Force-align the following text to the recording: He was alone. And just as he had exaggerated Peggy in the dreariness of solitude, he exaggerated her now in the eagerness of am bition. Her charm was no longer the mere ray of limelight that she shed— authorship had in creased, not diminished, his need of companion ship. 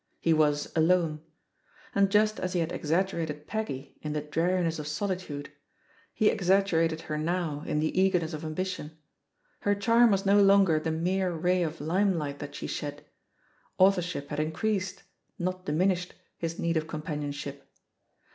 He 0.19 0.33
was 0.33 0.71
alone. 0.75 1.21
And 1.93 2.09
just 2.09 2.39
as 2.39 2.53
he 2.53 2.59
had 2.59 2.71
exaggerated 2.71 3.45
Peggy 3.45 3.99
in 4.01 4.13
the 4.13 4.21
dreariness 4.21 4.79
of 4.79 4.87
solitude, 4.87 5.51
he 6.11 6.29
exaggerated 6.29 7.01
her 7.01 7.19
now 7.19 7.61
in 7.67 7.79
the 7.79 8.01
eagerness 8.01 8.33
of 8.33 8.43
am 8.43 8.55
bition. 8.55 8.95
Her 9.59 9.75
charm 9.75 10.09
was 10.09 10.25
no 10.25 10.41
longer 10.41 10.79
the 10.79 10.89
mere 10.89 11.31
ray 11.31 11.61
of 11.61 11.79
limelight 11.79 12.39
that 12.39 12.55
she 12.55 12.65
shed— 12.65 13.05
authorship 13.79 14.29
had 14.29 14.39
in 14.39 14.51
creased, 14.53 15.03
not 15.37 15.65
diminished, 15.67 16.15
his 16.35 16.57
need 16.57 16.77
of 16.77 16.87
companion 16.87 17.31
ship. 17.31 17.71